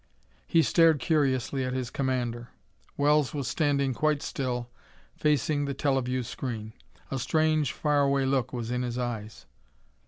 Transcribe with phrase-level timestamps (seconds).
[0.47, 2.49] He stared curiously at his commander.
[2.97, 4.71] Wells was standing quite still,
[5.15, 6.73] facing the teleview screen.
[7.11, 9.45] A strange, far away look was in his eyes.